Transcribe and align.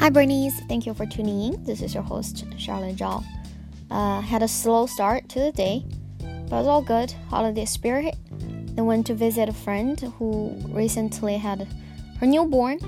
Hi, 0.00 0.08
Bernice. 0.08 0.58
Thank 0.60 0.86
you 0.86 0.94
for 0.94 1.04
tuning 1.04 1.52
in. 1.52 1.62
This 1.62 1.82
is 1.82 1.92
your 1.92 2.02
host, 2.02 2.46
Charlotte 2.56 2.96
Zhao. 2.96 3.22
Uh, 3.90 4.22
had 4.22 4.42
a 4.42 4.48
slow 4.48 4.86
start 4.86 5.28
to 5.28 5.38
the 5.40 5.52
day, 5.52 5.84
but 6.48 6.56
it 6.56 6.60
was 6.60 6.66
all 6.66 6.80
good. 6.80 7.12
Holiday 7.28 7.66
spirit. 7.66 8.16
Then 8.30 8.86
went 8.86 9.06
to 9.08 9.14
visit 9.14 9.50
a 9.50 9.52
friend 9.52 10.00
who 10.16 10.56
recently 10.70 11.36
had 11.36 11.68
her 12.18 12.26
newborn, 12.26 12.78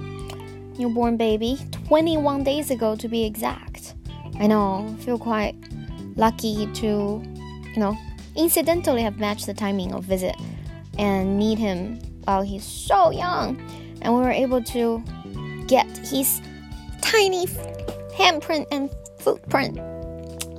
newborn 0.79 1.19
baby, 1.19 1.59
21 1.87 2.45
days 2.45 2.71
ago 2.71 2.97
to 2.97 3.09
be 3.09 3.25
exact. 3.25 3.93
I 4.41 4.47
know, 4.47 4.97
feel 5.01 5.19
quite 5.19 5.55
lucky 6.17 6.67
to, 6.77 7.23
you 7.75 7.77
know, 7.77 7.95
incidentally 8.37 9.03
have 9.03 9.19
matched 9.19 9.45
the 9.45 9.53
timing 9.53 9.93
of 9.93 10.05
visit 10.05 10.37
and 10.97 11.37
meet 11.37 11.59
him 11.59 12.01
while 12.25 12.41
he's 12.41 12.65
so 12.65 13.11
young. 13.11 13.61
And 14.01 14.15
we 14.15 14.21
were 14.21 14.31
able 14.31 14.63
to 14.63 15.05
get 15.67 15.87
his 15.99 16.41
tiny 17.03 17.47
handprint 18.17 18.67
and 18.71 18.91
footprint. 19.19 19.79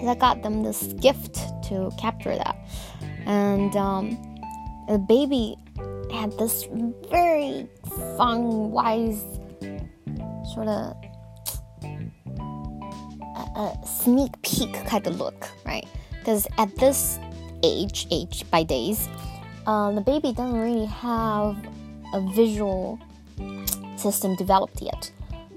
I 0.08 0.16
got 0.16 0.44
them 0.44 0.64
this 0.64 0.84
gift 0.94 1.36
to 1.70 1.92
capture 1.98 2.36
that. 2.36 2.58
And 3.26 3.76
um, 3.76 4.10
the 4.88 4.98
baby 4.98 5.56
had 6.12 6.38
this 6.38 6.68
very 7.10 7.68
fun, 8.18 8.72
wise, 8.72 9.24
sort 10.54 10.68
of 10.68 10.96
a, 13.56 13.78
sneak 13.86 14.32
peek 14.42 14.74
kind 14.86 15.08
of 15.08 15.20
look, 15.20 15.50
right? 15.66 15.88
Because 16.20 16.48
at 16.58 16.76
this 16.76 17.20
age, 17.64 18.08
age 18.12 18.44
by 18.52 18.64
days, 18.64 19.08
uh, 19.66 19.92
the 19.92 20.02
baby 20.02 20.34
doesn't 20.34 20.60
really 20.60 20.86
have 20.86 21.56
a 22.14 22.22
visual 22.34 23.00
system 23.96 24.36
developed 24.36 24.82
yet. 24.82 25.12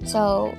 So 0.05 0.56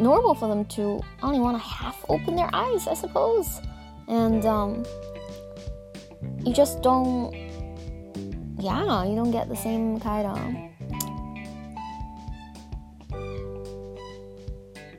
normal 0.00 0.34
for 0.34 0.48
them 0.48 0.64
to 0.66 1.00
only 1.22 1.40
want 1.40 1.56
to 1.56 1.62
half 1.62 2.04
open 2.08 2.36
their 2.36 2.50
eyes, 2.52 2.86
I 2.86 2.94
suppose. 2.94 3.60
And 4.08 4.44
um, 4.44 4.84
you 6.44 6.52
just 6.52 6.82
don't, 6.82 7.34
yeah, 8.58 9.04
you 9.04 9.14
don't 9.14 9.30
get 9.30 9.48
the 9.48 9.56
same 9.56 9.98
kind 10.00 10.26
of 10.26 10.38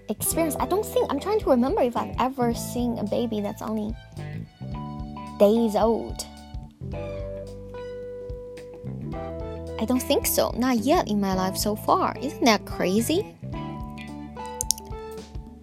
experience. 0.09 0.55
I 0.59 0.65
don't 0.65 0.85
think, 0.85 1.11
I'm 1.11 1.19
trying 1.19 1.39
to 1.39 1.49
remember 1.49 1.81
if 1.81 1.97
I've 1.97 2.15
ever 2.19 2.53
seen 2.53 2.97
a 2.97 3.03
baby 3.03 3.41
that's 3.41 3.61
only 3.61 3.95
days 5.39 5.75
old. 5.75 6.25
I 9.77 9.85
don't 9.85 10.01
think 10.01 10.25
so. 10.25 10.51
Not 10.57 10.77
yet 10.79 11.09
in 11.09 11.19
my 11.19 11.33
life 11.33 11.57
so 11.57 11.75
far. 11.75 12.15
Isn't 12.21 12.45
that 12.45 12.65
crazy? 12.65 13.35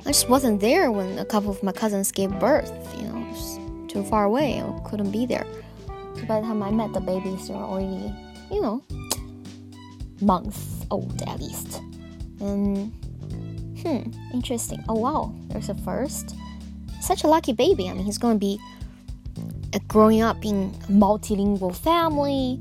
I 0.04 0.08
just 0.10 0.28
wasn't 0.28 0.60
there 0.60 0.90
when 0.90 1.18
a 1.18 1.24
couple 1.24 1.50
of 1.50 1.62
my 1.62 1.70
cousins 1.70 2.10
gave 2.10 2.30
birth, 2.40 2.72
you 2.98 3.04
know, 3.06 3.86
too 3.88 4.02
far 4.04 4.24
away. 4.24 4.60
I 4.60 4.80
couldn't 4.88 5.12
be 5.12 5.26
there. 5.26 5.46
So 6.16 6.24
by 6.26 6.40
the 6.40 6.46
time 6.46 6.62
I 6.62 6.72
met 6.72 6.92
the 6.92 7.00
babies, 7.00 7.46
they 7.46 7.54
were 7.54 7.60
already, 7.60 8.12
you 8.50 8.60
know, 8.60 8.82
months 10.20 10.84
old 10.90 11.22
at 11.22 11.40
least. 11.40 11.80
And, 12.40 12.92
hmm, 13.80 14.10
interesting. 14.34 14.82
Oh 14.88 14.98
wow, 14.98 15.32
there's 15.48 15.68
a 15.68 15.74
first. 15.76 16.34
Such 17.00 17.22
a 17.22 17.28
lucky 17.28 17.52
baby. 17.52 17.88
I 17.88 17.92
mean, 17.92 18.04
he's 18.04 18.18
going 18.18 18.34
to 18.34 18.40
be 18.40 18.58
uh, 19.72 19.78
growing 19.86 20.20
up 20.20 20.44
in 20.44 20.74
a 20.84 20.92
multilingual 20.92 21.76
family. 21.76 22.60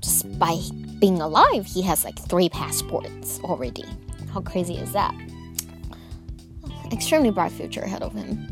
Just 0.00 0.38
by 0.38 0.58
being 0.98 1.20
alive, 1.20 1.64
he 1.64 1.80
has 1.82 2.04
like 2.04 2.18
three 2.18 2.50
passports 2.50 3.40
already. 3.40 3.84
How 4.32 4.42
crazy 4.42 4.76
is 4.76 4.92
that? 4.92 5.14
Extremely 6.94 7.30
bright 7.30 7.52
future 7.52 7.82
ahead 7.82 8.02
of 8.02 8.14
him. 8.14 8.48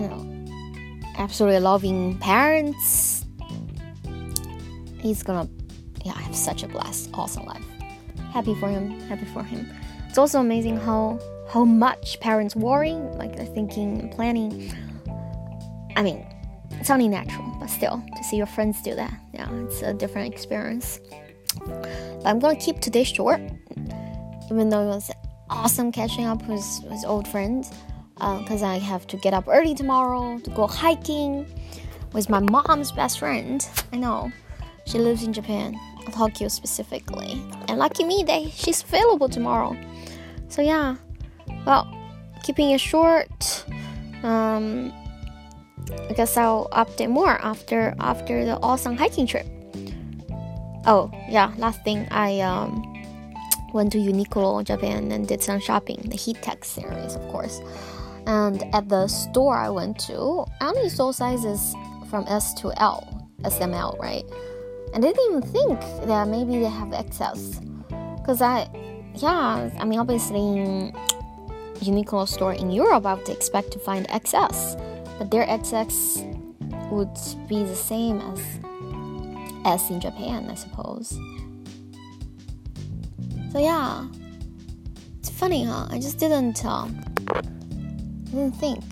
You 0.00 0.08
know, 0.08 1.02
absolutely 1.18 1.60
loving 1.60 2.18
parents. 2.18 3.24
He's 4.98 5.22
gonna, 5.22 5.48
yeah, 6.04 6.18
have 6.18 6.34
such 6.34 6.62
a 6.62 6.68
blessed, 6.68 7.10
awesome 7.14 7.44
life. 7.44 7.64
Happy 8.32 8.54
for 8.56 8.68
him. 8.68 8.98
Happy 9.02 9.26
for 9.26 9.42
him. 9.42 9.68
It's 10.08 10.18
also 10.18 10.40
amazing 10.40 10.78
how 10.78 11.18
how 11.50 11.64
much 11.64 12.18
parents 12.20 12.56
worry, 12.56 12.92
like 12.92 13.36
they're 13.36 13.46
thinking 13.46 14.00
and 14.00 14.10
planning. 14.10 14.72
I 15.94 16.02
mean, 16.02 16.26
it's 16.80 16.90
only 16.90 17.08
natural, 17.08 17.46
but 17.60 17.68
still, 17.68 18.02
to 18.16 18.24
see 18.24 18.36
your 18.36 18.46
friends 18.46 18.82
do 18.82 18.94
that, 18.94 19.14
yeah, 19.32 19.48
it's 19.62 19.82
a 19.82 19.94
different 19.94 20.32
experience. 20.32 20.98
But 21.64 22.26
I'm 22.26 22.38
gonna 22.38 22.56
keep 22.56 22.80
today 22.80 23.04
short, 23.04 23.40
even 24.50 24.68
though 24.70 24.82
it 24.82 24.86
was 24.86 25.10
awesome 25.50 25.92
catching 25.92 26.26
up 26.26 26.46
with, 26.46 26.64
with 26.90 27.04
old 27.06 27.28
friends 27.28 27.70
because 28.14 28.62
uh, 28.62 28.66
I 28.66 28.78
have 28.78 29.06
to 29.08 29.16
get 29.16 29.34
up 29.34 29.44
early 29.48 29.74
tomorrow 29.74 30.38
to 30.38 30.50
go 30.50 30.66
hiking 30.66 31.46
with 32.12 32.30
my 32.30 32.40
mom's 32.40 32.92
best 32.92 33.18
friend. 33.18 33.66
I 33.92 33.96
know 33.96 34.32
she 34.86 34.98
lives 34.98 35.22
in 35.24 35.32
Japan, 35.32 35.78
Tokyo 36.12 36.48
specifically, 36.48 37.42
and 37.68 37.78
lucky 37.78 38.04
me 38.04 38.22
that 38.26 38.52
she's 38.52 38.82
available 38.82 39.28
tomorrow. 39.28 39.76
So 40.48 40.62
yeah, 40.62 40.96
well, 41.66 41.90
keeping 42.44 42.70
it 42.70 42.80
short. 42.80 43.64
Um, 44.22 44.92
I 46.08 46.12
guess 46.14 46.36
I'll 46.36 46.68
update 46.70 47.10
more 47.10 47.36
after 47.42 47.94
after 47.98 48.44
the 48.44 48.56
awesome 48.60 48.96
hiking 48.96 49.26
trip. 49.26 49.46
Oh 50.86 51.10
yeah, 51.28 51.52
last 51.58 51.82
thing 51.82 52.06
I 52.10 52.40
um 52.40 52.93
went 53.74 53.92
to 53.92 53.98
Uniqlo 53.98 54.64
Japan 54.64 55.10
and 55.10 55.26
did 55.26 55.42
some 55.42 55.60
shopping, 55.60 56.00
the 56.06 56.16
Heat 56.16 56.40
Tech 56.40 56.64
series, 56.64 57.16
of 57.16 57.22
course. 57.28 57.60
And 58.26 58.62
at 58.72 58.88
the 58.88 59.08
store 59.08 59.56
I 59.56 59.68
went 59.68 59.98
to, 60.06 60.46
I 60.60 60.68
only 60.68 60.88
saw 60.88 61.10
sizes 61.10 61.74
from 62.08 62.24
S 62.28 62.54
to 62.62 62.72
L, 62.80 63.28
SML, 63.42 63.98
right? 63.98 64.24
And 64.94 65.04
I 65.04 65.08
didn't 65.12 65.26
even 65.28 65.42
think 65.42 65.80
that 66.06 66.28
maybe 66.28 66.60
they 66.60 66.70
have 66.70 66.88
XS. 66.88 67.60
Because 68.16 68.40
I, 68.40 68.70
yeah, 69.16 69.68
I 69.78 69.84
mean, 69.84 69.98
obviously, 69.98 70.38
in 70.38 70.92
Uniqlo 71.80 72.28
store 72.28 72.54
in 72.54 72.70
Europe, 72.70 73.04
I 73.04 73.14
would 73.14 73.28
expect 73.28 73.72
to 73.72 73.80
find 73.80 74.06
XS. 74.08 74.80
But 75.18 75.32
their 75.32 75.46
XS 75.46 76.22
would 76.90 77.18
be 77.48 77.64
the 77.64 77.74
same 77.74 78.20
as 78.20 78.40
S 79.66 79.90
in 79.90 80.00
Japan, 80.00 80.48
I 80.48 80.54
suppose. 80.54 81.18
So 83.54 83.60
yeah, 83.60 84.08
it's 85.20 85.30
funny, 85.30 85.64
huh? 85.64 85.86
I 85.88 86.00
just 86.00 86.18
didn't, 86.18 86.64
um, 86.64 87.00
didn't 88.24 88.56
think. 88.56 88.82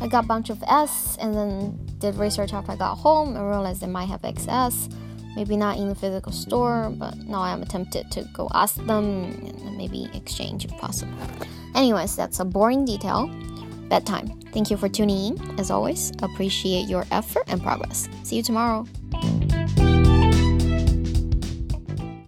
I 0.00 0.06
got 0.06 0.22
a 0.22 0.26
bunch 0.28 0.48
of 0.48 0.62
S 0.62 1.18
and 1.20 1.34
then 1.34 1.76
did 1.98 2.14
research 2.14 2.52
after 2.52 2.70
I 2.70 2.76
got 2.76 2.94
home 2.94 3.34
and 3.34 3.44
realized 3.44 3.80
they 3.80 3.88
might 3.88 4.04
have 4.04 4.22
XS. 4.22 4.94
Maybe 5.34 5.56
not 5.56 5.76
in 5.76 5.88
the 5.88 5.96
physical 5.96 6.30
store, 6.30 6.94
but 6.96 7.16
now 7.24 7.40
I 7.40 7.50
am 7.50 7.64
tempted 7.64 8.12
to 8.12 8.30
go 8.32 8.48
ask 8.54 8.76
them 8.76 9.24
and 9.24 9.76
maybe 9.76 10.08
exchange 10.14 10.64
if 10.64 10.70
possible. 10.78 11.18
Anyways, 11.74 12.14
that's 12.14 12.38
a 12.38 12.44
boring 12.44 12.84
detail. 12.84 13.26
Bedtime. 13.88 14.40
Thank 14.52 14.70
you 14.70 14.76
for 14.76 14.88
tuning 14.88 15.36
in. 15.36 15.58
As 15.58 15.72
always, 15.72 16.12
appreciate 16.22 16.88
your 16.88 17.06
effort 17.10 17.42
and 17.48 17.60
progress. 17.60 18.08
See 18.22 18.36
you 18.36 18.44
tomorrow. 18.44 18.86